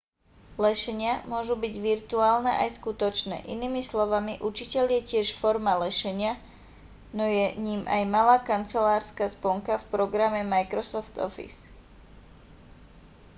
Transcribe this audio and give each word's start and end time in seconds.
lešenia 0.65 1.13
môžu 1.33 1.53
byť 1.63 1.73
virtuálne 1.89 2.49
aj 2.61 2.69
skutočné 2.81 3.37
inými 3.53 3.81
slovami 3.91 4.33
učiteľ 4.49 4.85
je 4.97 5.01
tiež 5.11 5.27
forma 5.41 5.73
lešenia 5.85 6.33
no 7.17 7.21
je 7.37 7.45
ním 7.67 7.81
aj 7.95 8.01
malá 8.15 8.37
kancelárska 8.49 9.25
sponka 9.35 9.73
v 9.77 9.85
programe 9.93 10.39
microsoft 10.55 11.15
office 11.27 11.59